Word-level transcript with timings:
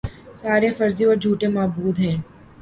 سارے 0.35 0.69
فرضی 0.77 1.03
اور 1.05 1.15
جھوٹے 1.15 1.47
معبود 1.49 1.99
ہیں 1.99 2.17